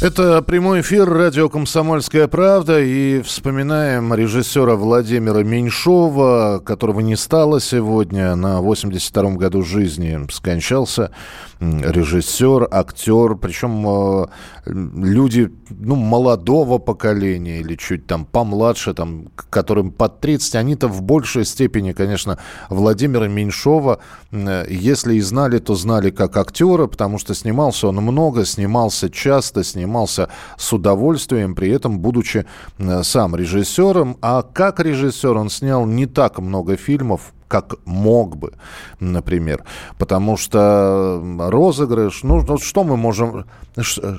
[0.00, 8.34] это прямой эфир радио «Комсомольская правда» и вспоминаем режиссера Владимира Меньшова, которого не стало сегодня,
[8.34, 11.10] на 82-м году жизни скончался
[11.60, 14.26] режиссер, актер, причем э,
[14.66, 21.44] люди ну, молодого поколения или чуть там помладше, там, которым под 30, они-то в большей
[21.44, 22.38] степени, конечно,
[22.70, 24.00] Владимира Меньшова,
[24.32, 29.62] э, если и знали, то знали как актера, потому что снимался он много, снимался часто,
[29.62, 32.46] снимался с удовольствием, при этом будучи
[32.78, 34.16] э, сам режиссером.
[34.22, 38.52] А как режиссер он снял не так много фильмов, как мог бы,
[39.00, 39.64] например.
[39.98, 43.44] Потому что розыгрыш, ну, ну что мы можем,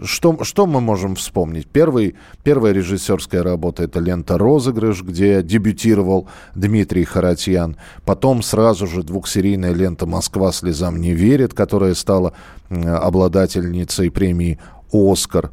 [0.03, 1.65] что, что мы можем вспомнить?
[1.67, 7.77] Первый, первая режиссерская работа– это лента «Розыгрыш», где дебютировал Дмитрий Харатьян.
[8.05, 12.33] Потом сразу же двухсерийная лента «Москва слезам не верит», которая стала
[12.69, 14.59] обладательницей премии
[14.91, 15.51] «Оскар».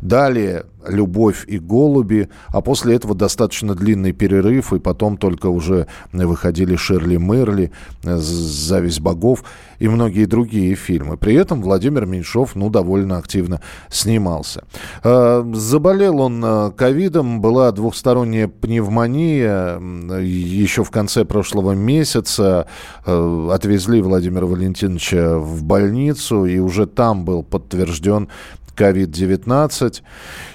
[0.00, 6.76] Далее «Любовь и голуби», а после этого достаточно длинный перерыв, и потом только уже выходили
[6.76, 9.44] «Шерли Мерли», «Зависть богов»
[9.78, 11.16] и многие другие фильмы.
[11.16, 14.64] При этом Владимир Меньшов, ну, довольно активно снимался.
[15.02, 19.78] А, заболел он а, ковидом, была двухсторонняя пневмония
[20.20, 22.66] еще в конце прошлого месяца.
[23.04, 28.28] Отвезли Владимира Валентиновича в больницу, и уже там был подтвержден
[28.76, 30.02] COVID-19.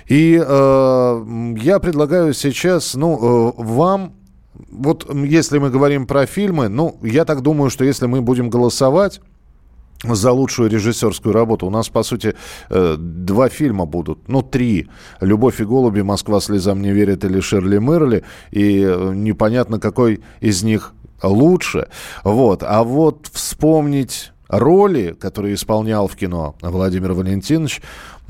[0.08, 4.14] И э, я предлагаю сейчас, ну, э, вам
[4.72, 9.22] вот если мы говорим про фильмы, ну, я так думаю, что если мы будем голосовать
[10.04, 11.68] за лучшую режиссерскую работу.
[11.68, 12.36] У нас, по сути,
[12.70, 14.88] э, два фильма будут, ну, три.
[15.20, 18.24] «Любовь и голуби», «Москва слезам не верит» или «Шерли Мерли».
[18.52, 21.90] И э, непонятно, какой из них лучше.
[22.24, 22.64] Вот.
[22.64, 27.82] А вот вспомнить роли, которые исполнял в кино Владимир Валентинович,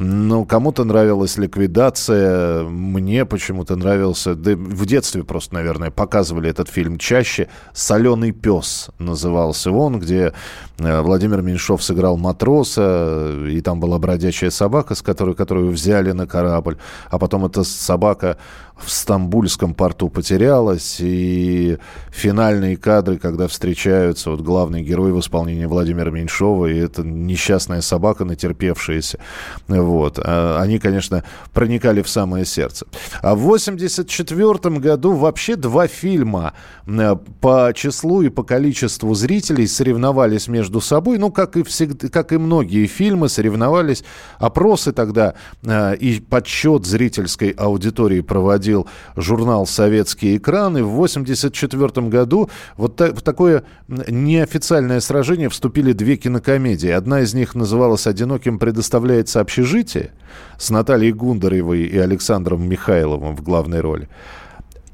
[0.01, 6.97] ну, кому-то нравилась ликвидация, мне почему-то нравился, да в детстве просто, наверное, показывали этот фильм
[6.97, 7.49] чаще.
[7.73, 10.31] «Соленый пес» назывался он, где
[10.77, 16.27] э, Владимир Меньшов сыграл матроса, и там была бродячая собака, с которой, которую взяли на
[16.27, 16.77] корабль,
[17.09, 18.37] а потом эта собака
[18.81, 21.77] в Стамбульском порту потерялась, и
[22.11, 28.25] финальные кадры, когда встречаются вот главный герой в исполнении Владимира Меньшова, и это несчастная собака,
[28.25, 29.19] натерпевшаяся
[29.67, 30.19] вот.
[30.23, 31.23] А, они, конечно,
[31.53, 32.85] проникали в самое сердце.
[33.21, 36.53] А в 1984 году вообще два фильма
[36.87, 41.17] э, по числу и по количеству зрителей соревновались между собой.
[41.17, 44.03] Ну, как и, всегда, как и многие фильмы, соревновались.
[44.37, 48.21] Опросы тогда э, и подсчет зрительской аудитории
[48.69, 50.83] проводил журнал «Советские экраны».
[50.83, 56.89] В 1984 году вот так, в такое неофициальное сражение вступили две кинокомедии.
[56.89, 60.11] Одна из них называлась «Одиноким предоставляется общежитие», «Общежитие»
[60.57, 64.07] с Натальей Гундаревой и Александром Михайловым в главной роли.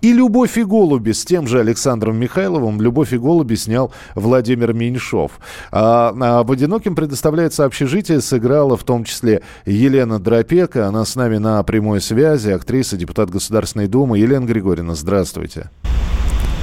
[0.05, 5.39] И «Любовь и голуби» с тем же Александром Михайловым «Любовь и голуби» снял Владимир Меньшов.
[5.71, 10.87] А, а в «Одиноким» предоставляется общежитие, сыграла в том числе Елена Дропека.
[10.87, 14.19] Она с нами на прямой связи, актриса, депутат Государственной Думы.
[14.19, 15.71] Елена Григорьевна, здравствуйте.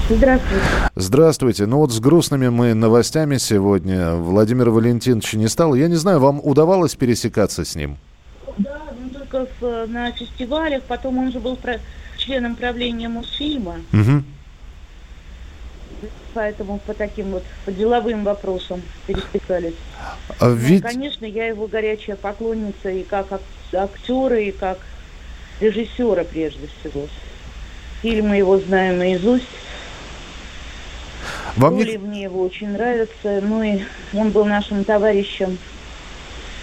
[0.09, 0.65] Здравствуйте.
[0.95, 1.67] Здравствуйте.
[1.67, 4.15] Ну вот с грустными мы новостями сегодня.
[4.15, 5.75] Владимир Валентинович не стал.
[5.75, 7.97] Я не знаю, вам удавалось пересекаться с ним?
[8.59, 11.57] Да, ну только в, на фестивалях, потом он же был
[12.25, 13.81] членом правления Мосфильма.
[13.93, 14.23] Угу.
[16.35, 19.75] Поэтому по таким вот по деловым вопросам пересекались.
[20.41, 20.83] А ну, ведь...
[20.83, 23.27] ну, конечно, я его горячая поклонница и как
[23.73, 24.79] актера, и как
[25.61, 27.07] режиссера прежде всего.
[28.01, 29.45] Фильмы его знаю наизусть.
[31.57, 31.99] Вам Роли не...
[31.99, 33.41] мне его очень нравятся.
[33.43, 33.81] Ну и
[34.13, 35.59] он был нашим товарищем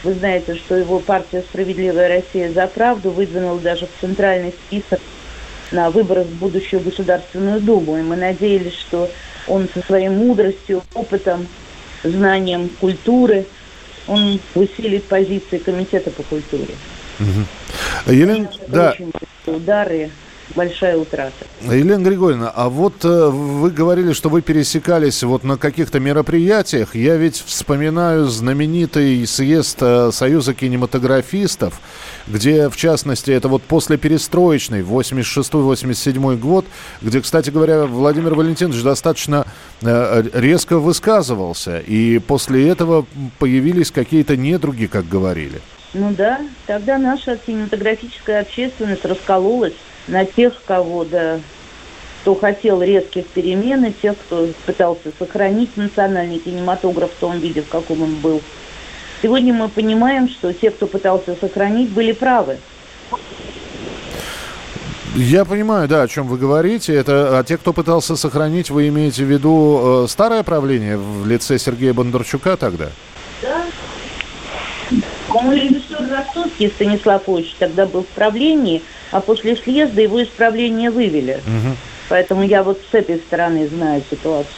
[0.04, 5.02] вы знаете, что его партия «Справедливая Россия за правду» выдвинула даже в центральный список
[5.72, 7.98] на выборах в будущую Государственную Думу.
[7.98, 9.10] И мы надеялись, что
[9.48, 11.48] он со своей мудростью, опытом,
[12.04, 13.46] знанием культуры,
[14.08, 16.76] он усилит позиции Комитета по культуре.
[17.20, 18.14] Угу.
[18.14, 18.96] Елена, да.
[19.46, 20.10] Удары
[20.56, 21.46] большая утрата.
[21.62, 26.96] Елена Григорьевна, а вот э, вы говорили, что вы пересекались вот на каких-то мероприятиях.
[26.96, 31.80] Я ведь вспоминаю знаменитый съезд э, Союза кинематографистов,
[32.28, 36.66] где, в частности, это вот после перестроечной, 86-87 год,
[37.02, 39.46] где, кстати говоря, Владимир Валентинович достаточно
[39.82, 41.80] э, резко высказывался.
[41.80, 43.06] И после этого
[43.38, 45.62] появились какие-то недруги, как говорили.
[45.94, 49.74] Ну да, тогда наша кинематографическая общественность раскололась
[50.10, 51.40] на тех, кого, да,
[52.22, 57.70] кто хотел резких перемен, и тех, кто пытался сохранить национальный кинематограф в том виде, в
[57.70, 58.42] каком он был.
[59.22, 62.58] Сегодня мы понимаем, что те, кто пытался сохранить, были правы.
[65.16, 66.94] Я понимаю, да, о чем вы говорите.
[66.94, 71.58] Это, а те, кто пытался сохранить, вы имеете в виду э, старое правление в лице
[71.58, 72.90] Сергея Бондарчука тогда?
[73.42, 73.64] Да.
[75.28, 80.92] По-моему, режиссер Ростовский Станислав Ильич тогда был в правлении– а после съезда его из правления
[80.92, 81.42] вывели.
[81.46, 81.76] Угу.
[82.10, 84.54] Поэтому я вот с этой стороны знаю ситуацию.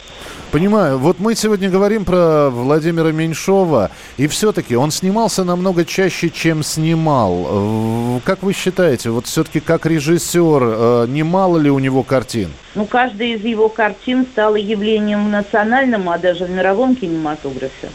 [0.52, 0.98] Понимаю.
[0.98, 8.20] Вот мы сегодня говорим про Владимира Меньшова, и все-таки он снимался намного чаще, чем снимал.
[8.24, 12.50] Как вы считаете, вот все-таки как режиссер, э, немало ли у него картин?
[12.74, 17.88] Ну, каждая из его картин стала явлением в национальном, а даже в мировом кинематографе.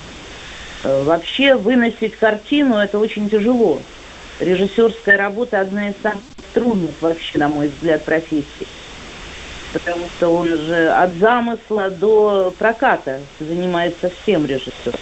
[0.84, 3.80] Э, вообще выносить картину– это очень тяжело.
[4.40, 6.24] Режиссерская работа– одна из самых
[6.58, 8.68] трудных вообще, на мой взгляд, профессий.
[9.74, 14.96] Потому что он же от замысла до проката занимается всем режиссер.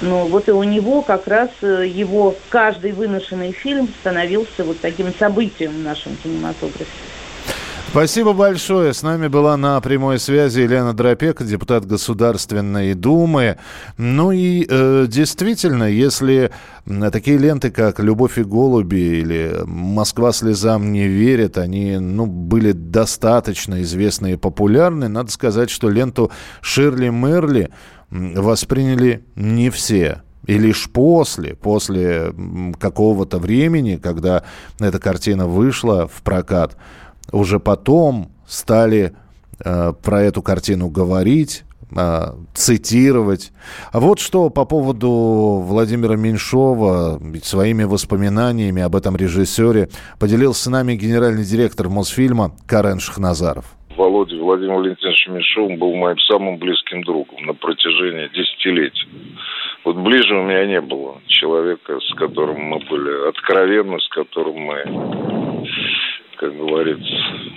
[0.00, 5.12] Ну вот и у него как раз э, его каждый выношенный фильм становился вот таким
[5.14, 6.86] событием в нашем кинематографе.
[7.94, 8.92] Спасибо большое.
[8.92, 13.56] С нами была на прямой связи Елена Дропек, депутат Государственной Думы.
[13.98, 16.50] Ну и э, действительно, если
[17.12, 23.80] такие ленты, как «Любовь и голуби» или «Москва слезам не верит», они ну, были достаточно
[23.82, 26.32] известны и популярны, надо сказать, что ленту
[26.62, 27.70] Ширли Мерли
[28.10, 30.22] восприняли не все.
[30.48, 32.34] И лишь после, после
[32.80, 34.42] какого-то времени, когда
[34.80, 36.76] эта картина вышла в прокат,
[37.32, 39.12] уже потом стали
[39.64, 41.64] э, про эту картину говорить,
[41.96, 43.52] э, цитировать.
[43.92, 49.88] А вот что по поводу Владимира Меньшова своими воспоминаниями об этом режиссере
[50.18, 53.64] поделился с нами генеральный директор Мосфильма Карен Шахназаров.
[53.96, 59.06] Володя Владимир Валентинович Меньшов был моим самым близким другом на протяжении десятилетий.
[59.84, 65.64] Вот ближе у меня не было человека, с которым мы были откровенны, с которым мы
[66.36, 67.14] как говорится,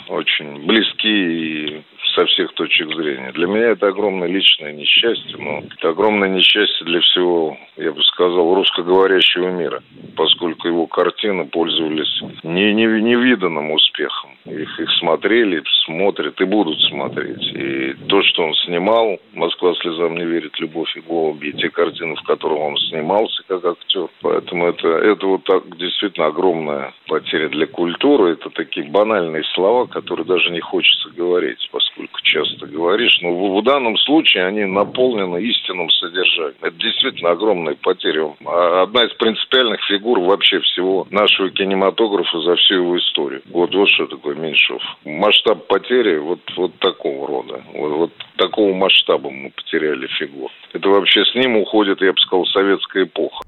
[0.09, 1.81] очень близки и
[2.15, 3.31] со всех точек зрения.
[3.33, 8.56] Для меня это огромное личное несчастье, но это огромное несчастье для всего, я бы сказал,
[8.56, 9.83] русскоговорящего мира,
[10.15, 14.37] поскольку его картины пользовались не, не, невиданным успехом.
[14.49, 17.44] Их, их смотрели, смотрят и будут смотреть.
[17.53, 22.15] И то, что он снимал, «Москва слезам не верит», «Любовь и голуби», и те картины,
[22.15, 24.07] в которых он снимался как актер.
[24.21, 28.33] Поэтому это, это вот так действительно огромная потеря для культуры.
[28.33, 33.19] Это такие банальные слова, которые даже не хочется говорить, поскольку часто говоришь.
[33.21, 36.55] Но в, в данном случае они наполнены истинным содержанием.
[36.61, 38.35] Это действительно огромная потеря.
[38.45, 43.41] А одна из принципиальных фигур вообще всего нашего кинематографа за всю его историю.
[43.49, 44.81] Вот, вот что такое Меньшов.
[45.05, 47.63] Масштаб потери вот, вот такого рода.
[47.73, 50.51] Вот, вот такого масштаба мы потеряли фигуру.
[50.73, 53.44] Это вообще с ним уходит, я бы сказал, советская эпоха.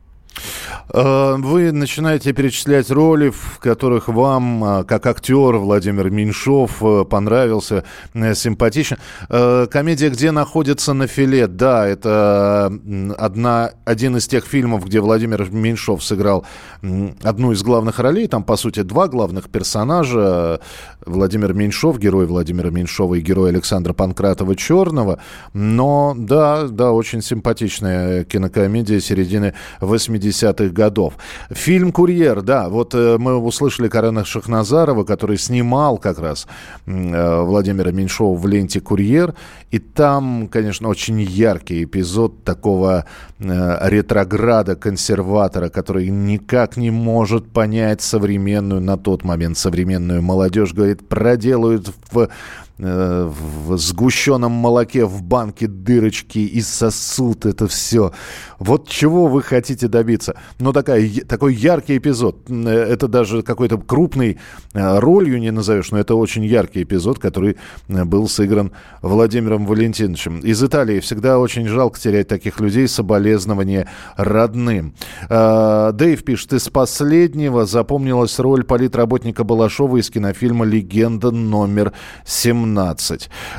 [0.92, 7.84] Э, вы начинаете перечислять роли, в которых вам, э, как актер Владимир Меньшов, э, понравился,
[8.14, 8.98] симпатичен.
[9.28, 11.48] Комедия «Где находится на филе».
[11.48, 12.72] Да, это
[13.18, 16.46] одна, один из тех фильмов, где Владимир Меньшов сыграл
[16.82, 18.28] одну из главных ролей.
[18.28, 20.60] Там, по сути, два главных персонажа.
[21.06, 25.20] Владимир Меньшов, герой Владимира Меньшова и герой Александра Панкратова Черного.
[25.54, 30.29] Но, да, да, очень симпатичная кинокомедия середины 80-х
[30.74, 31.14] годов.
[31.50, 36.48] Фильм «Курьер», да, вот э, мы услышали Карена Шахназарова, который снимал как раз
[36.86, 39.34] э, Владимира Меньшова в ленте «Курьер»,
[39.72, 43.06] и там, конечно, очень яркий эпизод такого
[43.40, 51.92] э, ретрограда-консерватора, который никак не может понять современную, на тот момент современную молодежь, говорит, проделают
[52.12, 52.30] в
[52.80, 58.14] в сгущенном молоке в банке дырочки и сосут это все.
[58.58, 60.36] Вот чего вы хотите добиться?
[60.60, 62.50] Ну, такая, такой яркий эпизод.
[62.50, 64.38] Э, это даже какой-то крупной
[64.74, 67.58] э, ролью не назовешь, но это очень яркий эпизод, который
[67.88, 68.72] э, был сыгран
[69.02, 70.40] Владимиром Валентиновичем.
[70.40, 74.94] Из Италии всегда очень жалко терять таких людей, соболезнования родным.
[75.30, 81.94] Дэйв пишет, из последнего запомнилась роль политработника Балашова из кинофильма «Легенда номер
[82.26, 82.69] 17».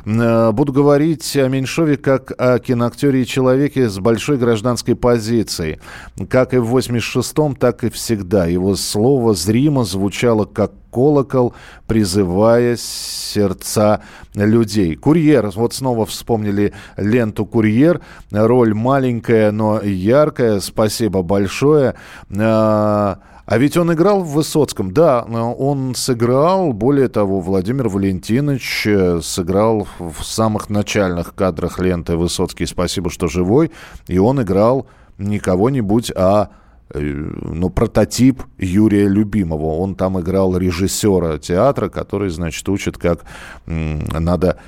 [0.04, 5.80] Буду говорить о Меньшове как о киноактере и человеке с большой гражданской позицией.
[6.28, 8.46] Как и в 86-м, так и всегда.
[8.46, 11.54] Его слово зримо звучало как колокол,
[11.86, 14.02] призывая сердца
[14.34, 14.96] людей.
[14.96, 15.50] «Курьер».
[15.54, 18.00] Вот снова вспомнили ленту «Курьер».
[18.32, 20.58] Роль маленькая, но яркая.
[20.60, 21.94] Спасибо большое.
[22.36, 23.18] А
[23.58, 24.92] ведь он играл в Высоцком.
[24.92, 26.72] Да, он сыграл.
[26.72, 32.66] Более того, Владимир Валентинович э, сыграл в самых начальных кадрах ленты «Высоцкий.
[32.66, 33.70] Спасибо, что живой».
[34.06, 34.86] И он играл
[35.18, 36.50] не кого-нибудь, а
[36.92, 39.76] Э, ну, прототип Юрия Любимого.
[39.76, 43.24] Он там играл режиссера театра, который, значит, учит, как
[43.66, 44.58] надо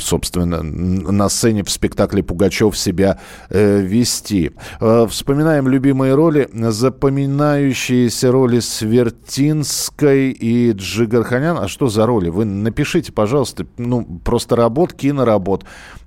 [0.00, 3.18] собственно, на сцене в спектакле Пугачев себя
[3.50, 4.52] э, вести.
[4.80, 11.58] Э, вспоминаем любимые роли, запоминающиеся роли Свертинской и Джигарханян.
[11.58, 12.28] А что за роли?
[12.28, 15.64] Вы напишите, пожалуйста, ну, просто работ, киноработ.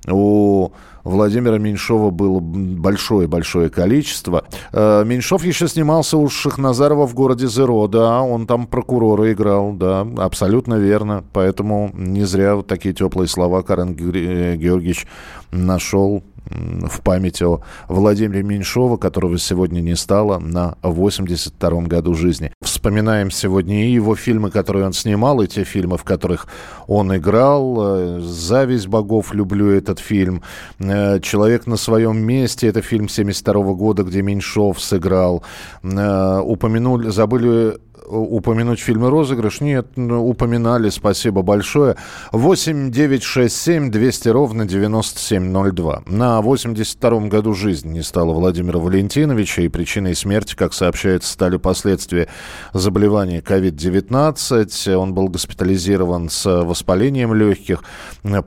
[0.08, 0.72] У
[1.10, 4.46] Владимира Меньшова было большое-большое количество.
[4.72, 10.08] Э, Меньшов еще снимался у Шахназарова в городе Зеро, да, он там прокурора играл, да,
[10.18, 11.24] абсолютно верно.
[11.34, 15.08] Поэтому не зря вот такие теплые слова Карен Георгиевич
[15.52, 22.52] нашел в память о Владимире Меньшова, которого сегодня не стало, на 82-м году жизни.
[22.62, 26.48] Вспоминаем сегодня и его фильмы, которые он снимал, и те фильмы, в которых
[26.88, 28.20] он играл.
[28.20, 30.42] «Зависть богов», люблю этот фильм.
[30.80, 35.44] «Э, «Человек на своем месте», это фильм 72 года, где Меньшов сыграл.
[35.84, 37.78] Э, упомянули, забыли
[38.10, 39.62] упомянуть фильмы «Розыгрыш»?
[39.62, 41.96] Нет, ну, упоминали, спасибо большое.
[42.32, 46.04] 8 9 6 7 200 ровно 9702.
[46.08, 52.28] На 82-м году жизни не стало Владимира Валентиновича, и причиной смерти, как сообщается, стали последствия
[52.74, 54.96] заболевания COVID-19.
[54.96, 57.84] Он был госпитализирован с воспалением легких.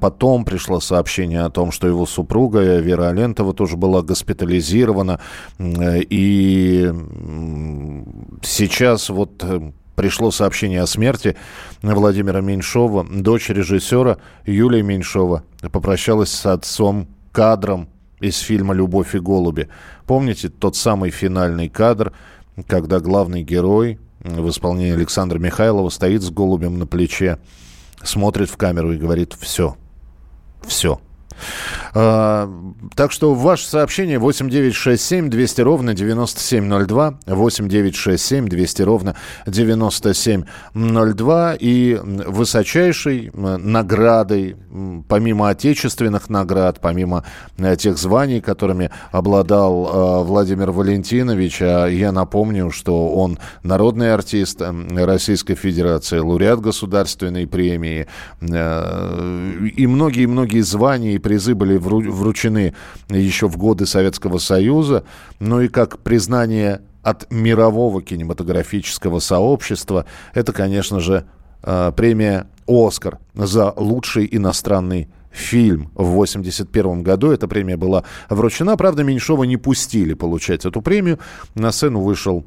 [0.00, 5.20] Потом пришло сообщение о том, что его супруга Вера Алентова тоже была госпитализирована.
[5.60, 6.92] И
[8.42, 9.44] сейчас вот
[9.96, 11.36] пришло сообщение о смерти
[11.82, 13.04] Владимира Меньшова.
[13.04, 17.88] Дочь режиссера Юлия Меньшова попрощалась с отцом кадром
[18.20, 19.68] из фильма «Любовь и голуби».
[20.06, 22.12] Помните тот самый финальный кадр,
[22.66, 27.38] когда главный герой в исполнении Александра Михайлова стоит с голубем на плече,
[28.02, 29.76] смотрит в камеру и говорит «все,
[30.66, 31.00] все».
[31.94, 32.50] А,
[32.94, 39.14] так что ваше сообщение 8967 200 ровно 9702, 8967 200 ровно
[39.46, 41.56] 9702.
[41.60, 44.56] И высочайшей наградой,
[45.08, 47.24] помимо отечественных наград, помимо
[47.58, 54.62] э, тех званий, которыми обладал э, Владимир Валентинович, а я напомню, что он народный артист
[54.62, 58.06] Российской Федерации, лауреат государственной премии
[58.40, 62.74] э, и многие-многие звания и призы были вручены
[63.08, 65.04] еще в годы Советского Союза,
[65.40, 71.24] ну и как признание от мирового кинематографического сообщества, это, конечно же,
[71.62, 77.32] э, премия «Оскар» за лучший иностранный фильм в 1981 году.
[77.32, 78.76] Эта премия была вручена.
[78.76, 81.18] Правда, Меньшова не пустили получать эту премию.
[81.54, 82.44] На сцену вышел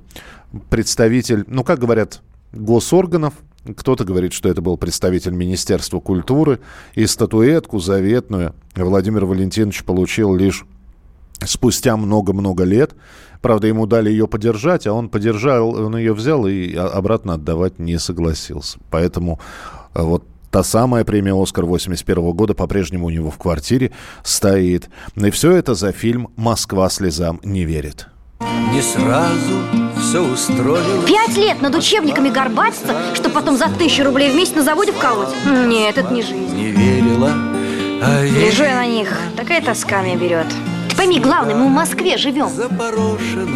[0.70, 2.22] представитель, ну, как говорят,
[2.54, 3.34] госорганов,
[3.76, 6.60] кто-то говорит, что это был представитель Министерства культуры.
[6.94, 10.66] И статуэтку заветную Владимир Валентинович получил лишь
[11.46, 12.96] спустя много-много лет.
[13.42, 18.00] Правда, ему дали ее подержать, а он подержал, он ее взял и обратно отдавать не
[18.00, 18.80] согласился.
[18.90, 19.40] Поэтому
[19.94, 23.92] э, вот та самая премия «Оскар» 81 года по-прежнему у него в квартире
[24.24, 24.90] стоит.
[25.16, 28.08] И все это за фильм «Москва слезам не верит».
[28.72, 31.06] Не сразу все устроилось.
[31.08, 35.30] Пять лет над учебниками горбатиться, что потом за тысячу рублей в месяц на заводе вколоть?
[35.68, 36.56] Нет, это не жизнь.
[36.56, 37.05] Не верила, а
[38.02, 40.48] Лежу я на них, такая тоска меня берет.
[40.90, 42.50] Ты пойми, главное, мы в Москве живем.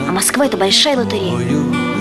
[0.07, 1.37] А Москва это большая лотерея.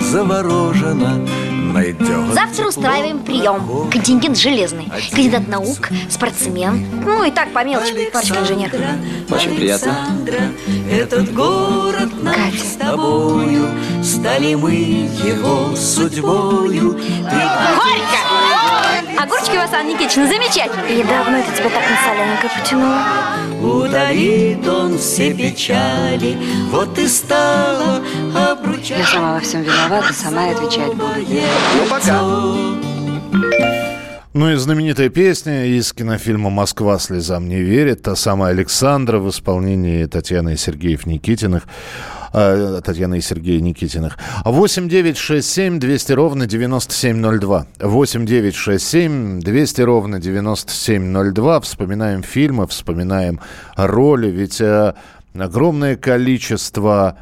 [0.00, 1.26] Заворожена
[1.72, 2.32] найдет.
[2.32, 3.90] Завтра устраиваем прием.
[3.90, 4.90] Контингент железный.
[5.10, 6.86] Кандидат наук, спортсмен.
[7.04, 8.70] Ну и так по мелочи, парочка инженер.
[9.30, 9.96] Очень приятно.
[10.90, 13.68] Этот город наш с тобою,
[14.02, 16.92] Стали мы его судьбою.
[16.92, 18.77] Горько!
[19.20, 21.00] Огурчики у вас, Анна Никитична, замечательные.
[21.00, 23.02] И давно это тебя так на солененькое потянуло?
[23.60, 26.38] Удалит он все печали,
[26.70, 28.00] вот и стало
[28.36, 28.98] обручать.
[28.98, 31.14] Я сама во всем виновата, сама и отвечать буду.
[31.18, 32.22] Ну, пока.
[34.34, 40.04] Ну и знаменитая песня из кинофильма «Москва слезам не верит», та самая Александра в исполнении
[40.06, 41.64] Татьяны и Сергеев Никитиных.
[42.32, 44.18] Э, Татьяны и Сергея Никитиных.
[44.44, 47.66] 8 9 6 7 200 ровно 9702.
[47.80, 51.60] 8 9 6 7 200 ровно 9702.
[51.60, 53.40] Вспоминаем фильмы, вспоминаем
[53.76, 54.28] роли.
[54.28, 54.94] Ведь э,
[55.34, 57.18] огромное количество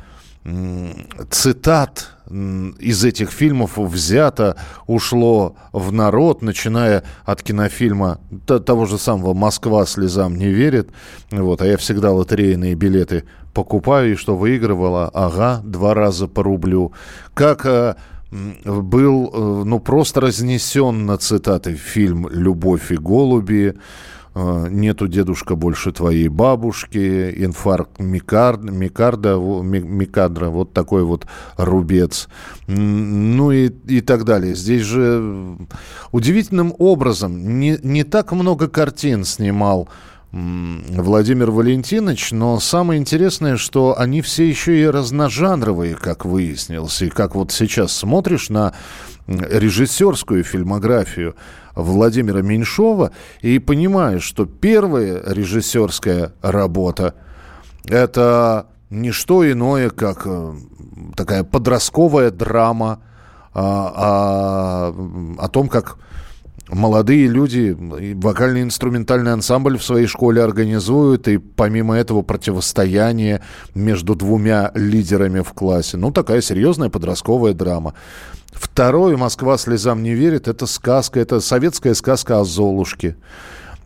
[1.30, 9.86] цитат из этих фильмов взято, ушло в народ, начиная от кинофильма того же самого «Москва
[9.86, 10.90] слезам не верит».
[11.30, 13.24] Вот, а я всегда лотерейные билеты
[13.56, 15.10] покупаю, и что выигрывала?
[15.14, 16.92] Ага, два раза по рублю.
[17.32, 17.94] Как э,
[18.30, 23.74] был, э, ну, просто разнесен на цитаты фильм «Любовь и голуби»,
[24.34, 32.28] э, нету дедушка больше твоей бабушки, инфаркт микард, микарда, микадра, вот такой вот рубец,
[32.66, 34.54] ну и, и так далее.
[34.54, 35.56] Здесь же
[36.12, 39.88] удивительным образом не, не так много картин снимал
[40.36, 47.00] Владимир Валентинович, но самое интересное, что они все еще и разножанровые, как выяснилось.
[47.00, 48.74] И как вот сейчас смотришь на
[49.26, 51.36] режиссерскую фильмографию
[51.74, 57.14] Владимира Меньшова и понимаешь, что первая режиссерская работа–
[57.86, 60.52] это не что иное, как э,
[61.16, 63.00] такая подростковая драма
[63.54, 65.96] а, а, о том, как
[66.68, 73.42] молодые люди вокальный инструментальный ансамбль в своей школе организуют, и помимо этого противостояние
[73.74, 75.96] между двумя лидерами в классе.
[75.96, 77.94] Ну, такая серьезная подростковая драма.
[78.52, 83.16] Второе «Москва слезам не верит»— это сказка, это советская сказка о Золушке.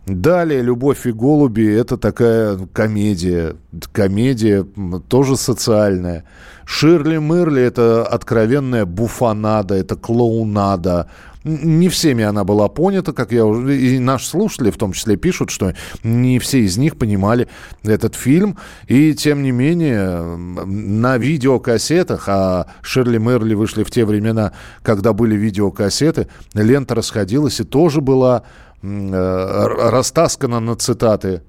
[0.07, 3.55] Далее «Любовь и голуби»— это такая комедия.
[3.91, 4.65] Комедия
[5.07, 6.23] тоже социальная.
[6.65, 11.07] «Ширли Мырли»— это откровенная буфанада, это клоунада.
[11.43, 13.77] Не всеми она была понята, как я уже...
[13.77, 17.47] И наши слушатели в том числе пишут, что не все из них понимали
[17.83, 18.57] этот фильм.
[18.87, 24.53] И, тем не менее, на видеокассетах, а Шерли Мерли вышли в те времена,
[24.83, 28.43] когда были видеокассеты, лента расходилась и тоже была
[28.81, 31.41] растаскана на цитаты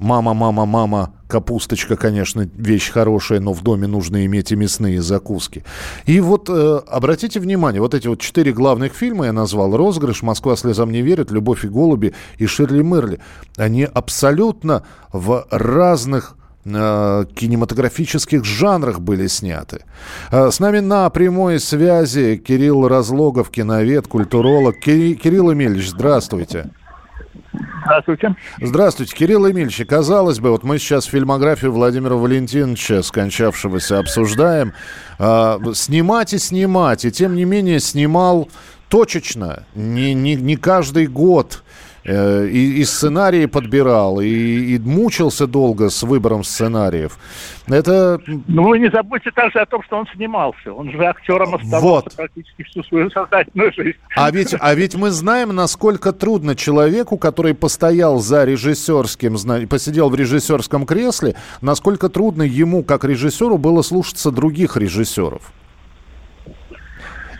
[0.00, 5.64] Мама, мама, мама, капусточка, конечно, вещь хорошая, но в доме нужно иметь и мясные закуски.
[6.04, 10.56] И вот э, обратите внимание, вот эти вот четыре главных фильма я назвал «Розыгрыш», «Москва
[10.56, 13.20] слезам не верит», «Любовь и голуби» и «Ширли Мерли».
[13.56, 19.84] Они абсолютно в разных э, кинематографических жанрах были сняты.
[20.30, 24.78] Э, с нами на прямой связи Кирилл Разлогов, киновед, культуролог.
[24.80, 26.70] Кирилл Эмильевич, здравствуйте.
[27.84, 28.34] Здравствуйте.
[28.60, 29.82] Здравствуйте, Кирилл Эмильевич.
[29.86, 34.72] Казалось бы, вот мы сейчас фильмографию Владимира Валентиновича, скончавшегося, обсуждаем.
[35.18, 38.48] А, снимать и снимать, и тем не менее снимал
[38.88, 41.63] точечно, не, не, не каждый год.
[42.04, 47.18] Э, и, и сценарии подбирал, и, и мучился долго с выбором сценариев.
[47.66, 48.20] Это...
[48.46, 50.70] Ну, вы не забудьте также о том, что он снимался.
[50.70, 52.14] Он же актером оставался вот.
[52.14, 53.96] практически всю свою сознательную жизнь.
[54.16, 60.14] А ведь, а ведь мы знаем, насколько трудно человеку, который постоял за режиссерским, посидел в
[60.14, 65.52] режиссерском кресле, насколько трудно ему, как режиссеру, было слушаться других режиссеров.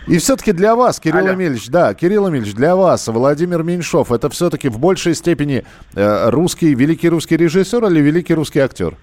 [0.07, 1.33] И все-таки для вас, Кирилл Алло.
[1.33, 5.63] Эмильевич, да, Кирилл Эмильевич, для вас Владимир Меньшов, это все-таки в большей степени
[5.95, 8.95] э, русский, великий русский режиссер или великий русский актер?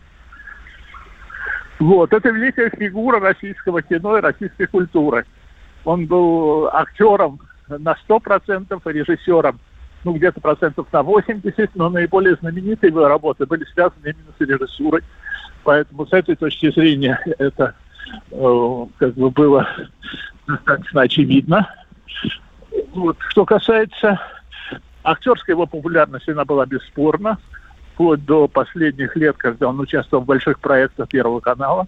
[1.80, 5.26] Вот, это великая фигура российского кино и российской культуры.
[5.84, 9.58] Он был актером на 100% и режиссером,
[10.04, 15.02] ну, где-то процентов на 80, но наиболее знаменитые его работы были связаны именно с режиссурой.
[15.64, 17.74] Поэтому с этой точки зрения это
[18.30, 19.68] как бы было
[20.46, 21.68] достаточно очевидно.
[22.94, 23.16] Вот.
[23.28, 24.20] Что касается
[25.04, 27.38] актерской его популярности, она была бесспорна,
[27.94, 31.86] вплоть до последних лет, когда он участвовал в больших проектах Первого канала.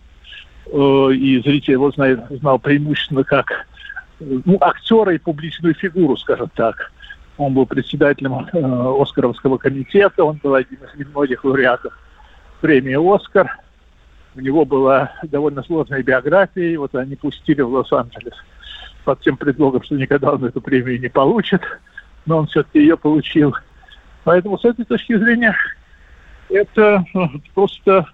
[0.67, 3.67] Э, и зритель его знает, знал преимущественно как
[4.21, 6.93] ну, актера и публичную фигуру, скажем так.
[7.37, 11.99] Он был председателем э, Оскаровского комитета, он был один из немногих лауреатов
[12.61, 13.59] премии «Оскар».
[14.37, 18.35] У него была довольно сложная биография, и вот они пустили в Лос-Анджелес
[19.05, 21.63] под тем предлогом, что никогда он эту премию не получит,
[22.27, 23.55] но он все-таки ее получил.
[24.25, 25.55] Поэтому с этой точки зрения
[26.49, 28.07] это ну, просто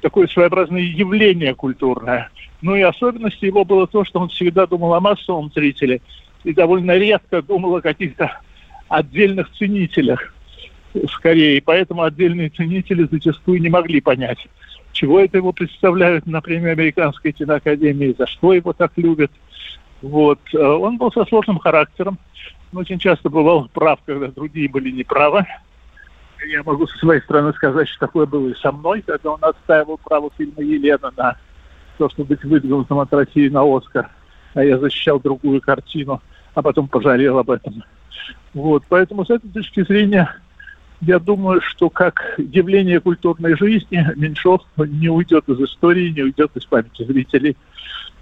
[0.00, 2.30] такое своеобразное явление культурное.
[2.62, 6.00] Ну и особенностью его было то, что он всегда думал о массовом зрителе
[6.44, 8.40] и довольно редко думал о каких-то
[8.88, 10.32] отдельных ценителях
[11.12, 11.58] скорее.
[11.58, 14.38] И поэтому отдельные ценители зачастую не могли понять,
[14.92, 19.30] чего это его представляют на премии Американской киноакадемии, за что его так любят.
[20.02, 20.40] Вот.
[20.54, 22.18] Э, он был со сложным характером.
[22.72, 25.44] Он очень часто бывал прав, когда другие были неправы.
[26.48, 29.98] Я могу со своей стороны сказать, что такое было и со мной, когда он отстаивал
[29.98, 31.36] право фильма «Елена» на
[31.98, 34.08] то, чтобы быть выдвинутым от России на Оскар.
[34.54, 36.22] А я защищал другую картину,
[36.54, 37.84] а потом пожалел об этом.
[38.54, 40.34] Вот, поэтому с этой точки зрения
[41.00, 46.64] я думаю, что как явление культурной жизни Меньшов не уйдет из истории, не уйдет из
[46.66, 47.56] памяти зрителей.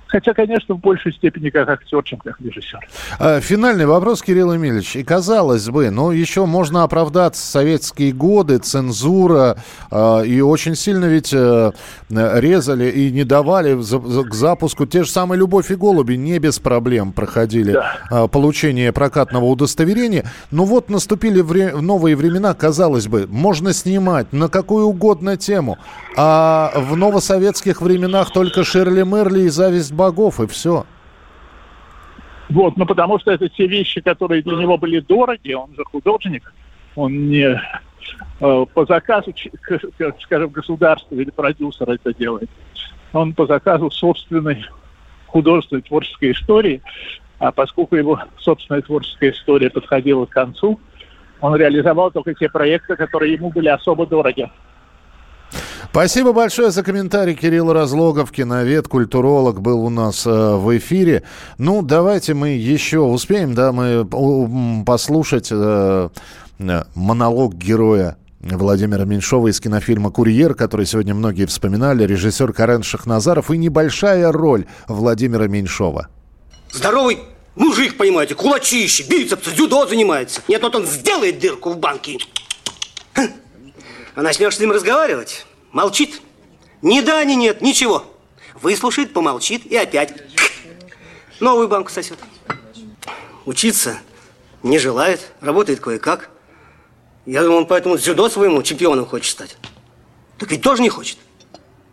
[0.09, 2.81] Хотя, конечно, в большей степени как актер, чем как режиссер.
[3.19, 4.97] А, финальный вопрос, Кирилл Эмильевич.
[4.97, 9.59] И казалось бы, ну, еще можно оправдаться советские годы, цензура,
[9.91, 11.73] э, и очень сильно ведь э,
[12.09, 14.87] резали и не давали за, за, к запуску.
[14.87, 17.99] Те же самые «Любовь и голуби» не без проблем проходили да.
[18.11, 20.25] э, получение прокатного удостоверения.
[20.51, 25.77] Но вот наступили вре- новые времена, казалось бы, можно снимать на какую угодно тему.
[26.17, 30.87] А в новосоветских временах только Шерли Мерли и «Зависть богов, и все.
[32.49, 36.51] Вот, ну потому что это те вещи, которые для него были дороги, он же художник,
[36.95, 37.61] он не
[38.41, 39.35] э, по заказу,
[40.23, 42.49] скажем, государства или продюсера это делает.
[43.13, 44.65] Он по заказу собственной
[45.27, 46.81] художественной творческой истории,
[47.39, 50.81] а поскольку его собственная творческая история подходила к концу,
[51.41, 54.51] он реализовал только те проекты, которые ему были особо дороги.
[55.91, 57.35] Спасибо большое за комментарий.
[57.35, 61.25] Кирилл Разлогов, киновед, культуролог, был у нас э, в эфире.
[61.57, 64.05] Ну, давайте мы еще успеем, да, мы
[64.85, 66.09] послушать э,
[66.59, 73.51] э, монолог героя Владимира Меньшова из кинофильма «Курьер», который сегодня многие вспоминали, режиссер Карен Шахназаров
[73.51, 76.09] и небольшая роль Владимира Меньшова.
[76.73, 77.19] Здоровый
[77.57, 80.43] мужик, понимаете, кулачище, бицепсы, дзюдо занимается.
[80.49, 82.19] Нет, вот он сделает дырку в банке.
[84.19, 86.21] А начнешь с ним разговаривать, Молчит.
[86.83, 88.05] Ни да, ни нет, ничего.
[88.61, 90.13] Выслушает, помолчит и опять
[91.39, 92.19] новую банку сосет.
[93.47, 94.01] Учиться
[94.65, 96.31] не желает, работает кое-как.
[97.27, 99.57] Я думаю, он поэтому дзюдо своему чемпионом хочет стать.
[100.37, 101.19] Так ведь тоже не хочет.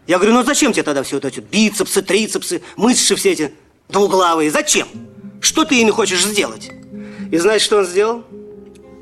[0.07, 3.53] Я говорю, ну зачем тебе тогда все вот эти бицепсы, трицепсы, мышцы все эти
[3.89, 4.49] двуглавые?
[4.49, 4.87] Зачем?
[5.41, 6.71] Что ты ими хочешь сделать?
[7.31, 8.23] И знаешь, что он сделал?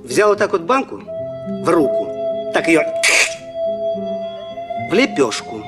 [0.04, 1.02] Взял вот так вот банку
[1.64, 2.84] в руку, так ее
[4.90, 5.64] в лепешку.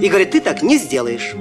[0.00, 1.34] И говорит, ты так не сделаешь.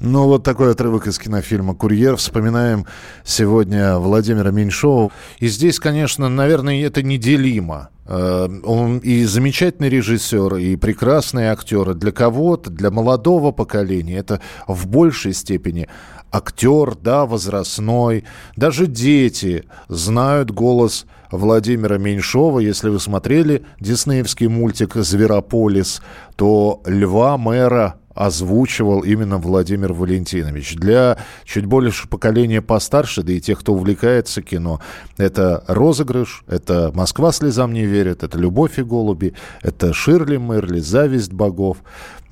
[0.00, 2.16] Ну, вот такой отрывок из кинофильма «Курьер».
[2.16, 2.84] Вспоминаем
[3.24, 5.10] сегодня Владимира Меньшова.
[5.38, 7.88] И здесь, конечно, наверное, это неделимо.
[8.06, 11.94] Э, он и замечательный режиссер, и прекрасный актер.
[11.94, 15.88] Для кого-то, для молодого поколения, это в большей степени
[16.30, 18.24] актер, да, возрастной.
[18.56, 22.60] Даже дети знают голос Владимира Меньшова.
[22.60, 26.00] Если вы смотрели диснеевский мультик «Зверополис»,
[26.36, 30.76] то льва мэра озвучивал именно Владимир Валентинович.
[30.76, 34.80] Для чуть больше поколения постарше, да и тех, кто увлекается кино,
[35.16, 41.32] это «Розыгрыш», это «Москва слезам не верит», это «Любовь и голуби», это «Ширли Мерли», «Зависть
[41.32, 41.78] богов».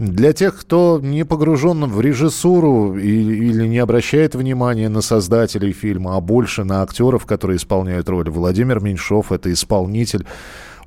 [0.02, 6.16] Для тех, кто не погружен в режиссуру и, или не обращает внимания на создателей фильма,
[6.16, 10.26] а больше на актеров, которые исполняют роль, Владимир Меньшов– это исполнитель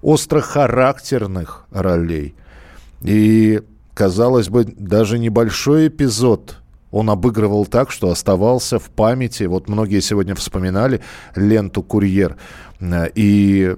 [0.04, 2.36] острохарактерных ролей.
[3.04, 3.62] И
[3.94, 6.58] казалось бы, даже небольшой эпизод
[6.92, 9.44] он обыгрывал так, что оставался в памяти.
[9.44, 11.02] Вот многие сегодня вспоминали
[11.36, 12.38] ленту «Курьер».
[13.16, 13.76] И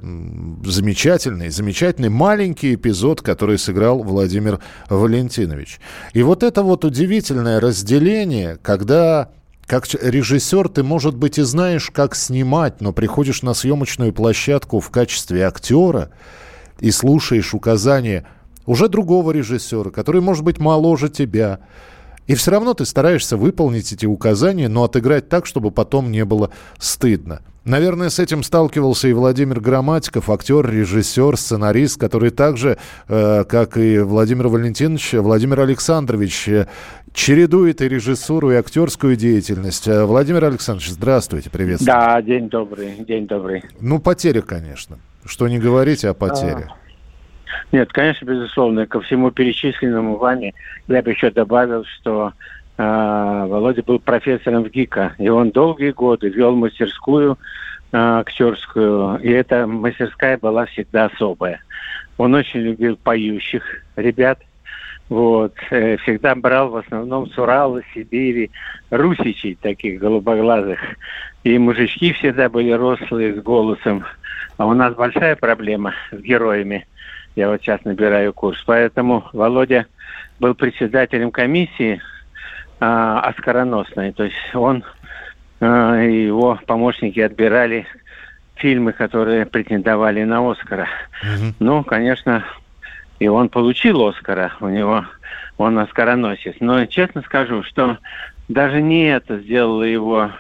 [0.65, 5.80] замечательный, замечательный маленький эпизод, который сыграл Владимир Валентинович.
[6.13, 9.30] И вот это вот удивительное разделение, когда
[9.65, 14.89] как режиссер ты, может быть, и знаешь, как снимать, но приходишь на съемочную площадку в
[14.89, 16.10] качестве актера
[16.80, 18.26] и слушаешь указания–
[18.67, 21.60] уже другого режиссера, который, может быть, моложе тебя.
[22.27, 26.51] И все равно ты стараешься выполнить эти указания, но отыграть так, чтобы потом не было
[26.77, 27.41] стыдно.
[27.63, 32.77] Наверное, с этим сталкивался и Владимир Грамматиков, актер, режиссер, сценарист, который также,
[33.09, 36.67] э, как и Владимир Валентинович, Владимир Александрович, э,
[37.13, 39.85] чередует и режиссуру, и актерскую деятельность.
[39.85, 41.93] Э, Владимир Александрович, здравствуйте, приветствую.
[41.93, 43.63] Да, день добрый, день добрый.
[43.81, 44.97] Ну, потеря, конечно.
[45.25, 46.69] Что не говорите о потере.
[46.69, 46.87] А...
[47.71, 48.86] Нет, конечно, безусловно.
[48.86, 50.53] Ко всему перечисленному вами
[50.88, 52.33] я бы еще добавил, что
[52.77, 57.38] э, Володя был профессором в ГИКа, и он долгие годы вел мастерскую
[57.91, 61.62] э, актерскую, и эта мастерская была всегда особая.
[62.17, 63.63] Он очень любил поющих
[63.95, 64.39] ребят,
[65.10, 65.53] Вот.
[65.69, 68.51] Э, всегда брал в основном с Урала, Сибири,
[68.89, 70.79] русичей таких голубоглазых.
[71.43, 74.03] И мужички всегда были рослые, с голосом.
[74.57, 76.86] А у нас большая проблема с героями.
[77.38, 78.63] Я вот сейчас набираю курс.
[78.65, 79.86] Поэтому Володя
[80.39, 82.02] был председателем комиссии
[82.80, 84.12] а, оскароносной.
[84.12, 84.84] То есть он
[85.62, 87.86] а, и его помощники отбирали
[88.56, 90.88] фильмы, которые претендовали на Оскара.
[91.21, 91.54] Угу.
[91.60, 92.43] Ну, конечно,
[93.19, 94.54] и он получил Оскара.
[94.60, 95.06] У него
[95.60, 96.56] он оскароносец.
[96.60, 98.00] Но честно скажу, что
[98.47, 100.32] даже не это сделало его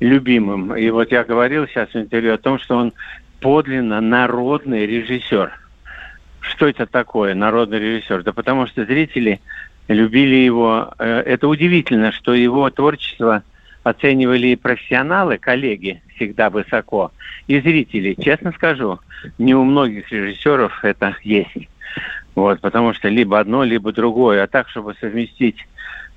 [0.00, 0.74] любимым.
[0.74, 2.94] И вот я говорил сейчас в интервью о том, что он
[3.40, 5.63] подлинно народный режиссер.
[6.54, 8.22] Что это такое, народный режиссер?
[8.22, 9.40] Да потому что зрители
[9.88, 10.92] любили его.
[10.98, 13.42] Э, это удивительно, что его творчество
[13.82, 17.12] оценивали и профессионалы, коллеги, всегда высоко,
[17.48, 18.16] и зрители.
[18.20, 19.00] Честно скажу,
[19.38, 21.68] не у многих режиссеров это есть.
[22.34, 24.42] Вот, потому что либо одно, либо другое.
[24.42, 25.56] А так, чтобы совместить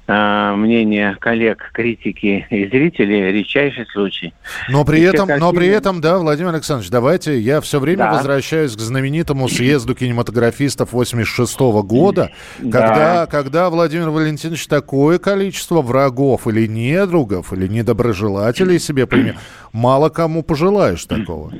[0.08, 4.34] мнение коллег, критики и зрителей, редчайший случай.
[4.70, 8.14] Но при, этом, но при этом, да, Владимир Александрович, давайте, я все время да.
[8.14, 12.80] возвращаюсь к знаменитому съезду кинематографистов 86 -го года, да.
[12.80, 19.34] когда, когда Владимир Валентинович такое количество врагов или недругов, или недоброжелателей себе принял,
[19.74, 21.52] мало кому пожелаешь такого.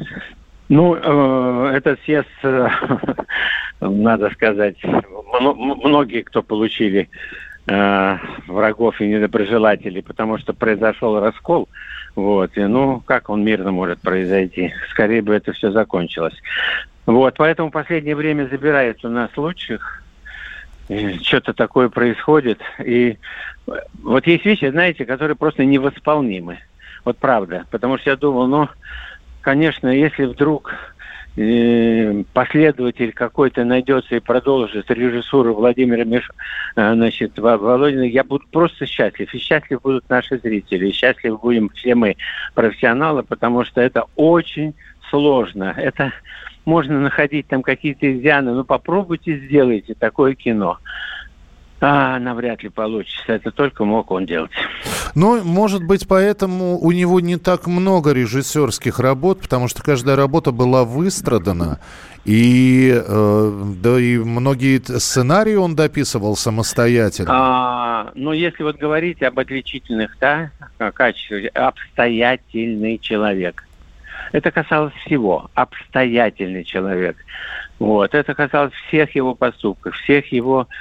[0.70, 2.68] Ну, э, этот съезд, э,
[3.82, 7.10] надо сказать, многие, кто получили
[7.68, 11.70] э, врагов и недоброжелателей, потому что произошел раскол.
[12.16, 14.74] Вот, и, ну, как он мирно может произойти?
[14.90, 16.36] Скорее бы это все закончилось.
[17.06, 20.04] Вот, поэтому последнее время забирают у нас лучших.
[21.22, 22.60] Что-то такое происходит.
[22.84, 23.18] И
[24.02, 26.60] вот есть вещи, знаете, которые просто невосполнимы.
[27.06, 27.66] Вот правда.
[27.72, 28.70] Потому что я думал, ну,
[29.42, 30.74] конечно, если вдруг
[32.34, 36.32] последователь какой-то найдется и продолжит режиссуру Владимира Миш...
[36.76, 39.32] Э, значит, Володина, я буду просто счастлив.
[39.32, 42.16] И счастливы будут наши зрители, и счастливы будем все мы,
[42.56, 44.74] профессионалы, потому что это очень
[45.12, 45.76] сложно.
[45.78, 46.12] Это
[46.66, 50.80] можно находить там какие-то изъяны, но попробуйте сделайте такое кино.
[51.80, 53.34] А, навряд ли получится.
[53.34, 54.52] Это только мог он делать.
[55.14, 60.52] Ну, может быть, поэтому у него не так много режиссерских работ, потому что каждая работа
[60.52, 61.80] была выстрадана.
[62.26, 67.30] И, э, да, и многие сценарии он дописывал самостоятельно.
[67.32, 70.50] А, ну, если вот говорить об отличительных да,
[70.94, 73.64] качествах, обстоятельный человек.
[74.34, 75.50] Это касалось всего.
[75.54, 77.16] Обстоятельный человек.
[77.80, 78.14] Вот.
[78.14, 80.72] Это касалось всех его поступков, всех его Э,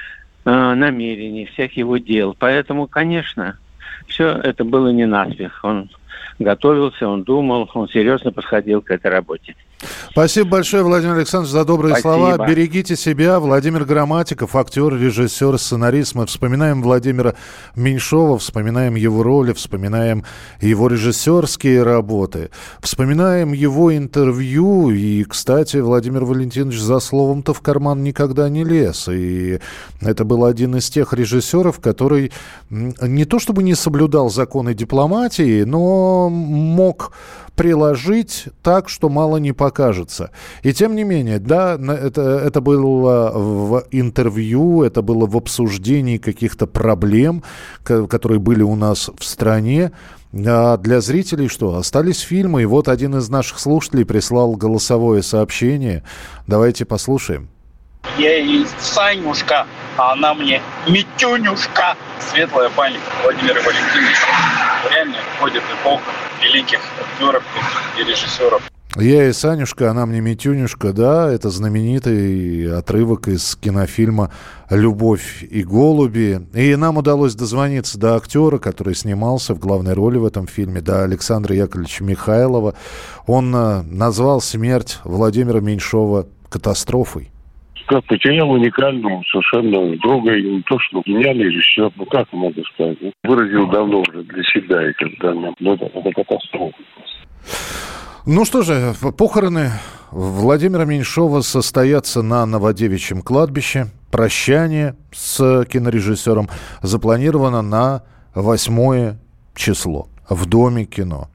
[0.47, 2.35] намерений, всех его дел.
[2.39, 3.59] Поэтому, конечно,
[4.07, 5.61] все это было не наспех.
[5.63, 5.91] Он
[6.39, 9.55] готовился, он думал, он серьезно подходил к этой работе.
[10.11, 12.15] Спасибо большое, Владимир Александрович, за добрые Спасибо.
[12.15, 12.49] слова.
[12.49, 13.39] Берегите себя.
[13.39, 16.15] Владимир Грамматиков, актер, режиссер, сценарист.
[16.15, 17.35] Мы вспоминаем Владимира
[17.75, 20.25] Меньшова, вспоминаем его роли, вспоминаем
[20.63, 24.91] его режиссерские работы, вспоминаем его интервью.
[24.91, 29.09] И, кстати, Владимир Валентинович за словом-то в карман никогда не лез.
[29.09, 29.61] И
[30.01, 32.33] это был один из тех режиссеров, который
[32.71, 37.13] не то чтобы не соблюдал законы дипломатии, но мог
[37.57, 40.31] приложить так, что мало не покажется.
[40.63, 46.67] И тем не менее, да, это, это было в интервью, это было в обсуждении каких-то
[46.67, 47.43] проблем,
[47.83, 49.93] которые были у нас в стране.
[50.47, 51.77] А для зрителей что?
[51.77, 52.63] Остались фильмы.
[52.63, 56.05] И вот один из наших слушателей прислал голосовое сообщение.
[56.47, 57.49] Давайте послушаем.
[58.19, 59.67] Я ей Санюшка,
[59.97, 61.97] а она мне Митюнюшка.
[62.21, 64.29] Светлая память Владимира Валентиновича.
[64.91, 66.11] Реально входит эпоха
[66.43, 67.43] великих актеров
[67.99, 68.63] и режиссеров.
[68.99, 74.33] Я и Санюшка, она мне Митюнюшка, да, это знаменитый отрывок из кинофильма
[74.71, 76.49] «Любовь и голуби».
[76.55, 81.03] И нам удалось дозвониться до актера, который снимался в главной роли в этом фильме, до
[81.03, 82.75] Александра Яковлевича Михайлова.
[83.27, 87.31] Он э, назвал смерть Владимира Меньшова катастрофой
[87.87, 92.99] как потерял уникального совершенно друга, и не то, что гениальный режиссер, ну как можно сказать,
[93.01, 96.77] ну, выразил давно уже для себя это, да, ну, это, это катастрофа.
[98.27, 99.71] Ну что же, похороны
[100.11, 103.87] Владимира Меньшова состоятся на Новодевичьем кладбище.
[104.11, 106.49] Прощание с кинорежиссером
[106.81, 108.03] запланировано на
[108.35, 109.17] 8
[109.55, 111.29] число в Доме кино.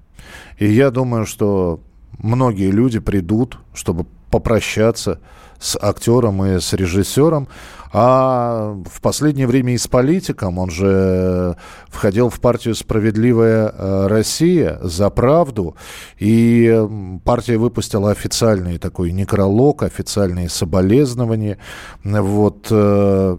[0.58, 1.80] И я думаю, что
[2.18, 5.20] многие люди придут, чтобы попрощаться
[5.62, 7.48] с актером и с режиссером,
[7.94, 10.58] а в последнее время и с политиком.
[10.58, 11.56] Он же
[11.88, 15.76] входил в партию «Справедливая э, Россия» за правду,
[16.18, 21.58] и партия выпустила официальный такой некролог, официальные соболезнования.
[22.04, 23.38] Вот э,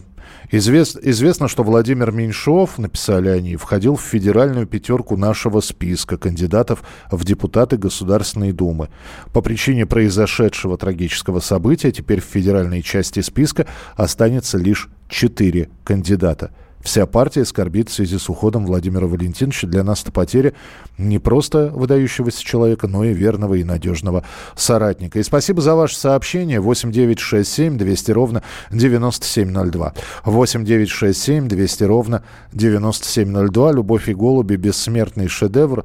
[0.54, 7.24] Извест, известно, что Владимир Меньшов, написали они, входил в федеральную пятерку нашего списка кандидатов в
[7.24, 8.90] депутаты Государственной Думы.
[9.32, 16.50] По причине произошедшего трагического события теперь в федеральной части списка останется лишь четыре кандидата–
[16.82, 19.66] Вся партия скорбит в связи с уходом Владимира Валентиновича.
[19.66, 20.52] Для нас это потеря
[20.98, 24.24] не просто выдающегося человека, но и верного и надежного
[24.56, 25.18] соратника.
[25.18, 26.60] И спасибо за ваше сообщение.
[26.60, 29.94] 8 9 6 7 200 ровно 9702.
[30.24, 33.72] 8 9 6 7 200 ровно 9702.
[33.72, 35.84] «Любовь и голуби»– бессмертный шедевр.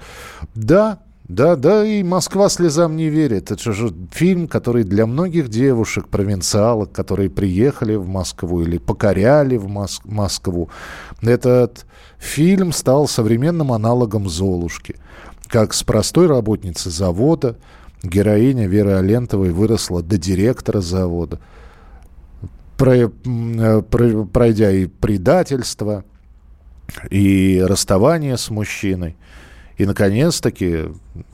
[0.56, 3.52] Да, да, да, и Москва слезам не верит.
[3.52, 9.66] Это же фильм, который для многих девушек, провинциалок, которые приехали в Москву или покоряли в
[9.68, 10.70] Мос- Москву,
[11.22, 11.86] этот
[12.18, 14.96] фильм стал современным аналогом «Золушки».
[15.48, 17.58] Как с простой работницы завода
[18.04, 21.40] героиня Веры Алентовой выросла до директора завода,
[22.78, 26.06] про, пройдя и предательство,
[27.10, 29.18] и расставание с мужчиной–
[29.78, 30.86] и, наконец-таки,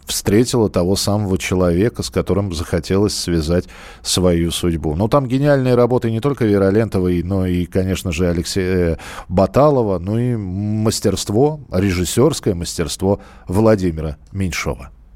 [0.06, 3.66] встретила того самого человека, с которым захотелось связать
[4.02, 4.96] свою судьбу.
[4.96, 10.18] Но там гениальные работы не только Веры Алентовой, но и, конечно же, Алексея Баталова, ну
[10.18, 14.93] и мастерство, режиссерское мастерство Владимира Меньшова.